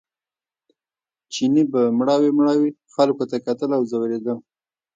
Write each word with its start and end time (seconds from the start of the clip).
چیني 1.33 1.63
به 1.71 1.81
مړاوي 1.97 2.31
مړاوي 2.37 2.69
خلکو 2.95 3.23
ته 3.29 3.37
کتل 3.45 3.69
او 3.77 3.81
ځورېده. 3.91 4.33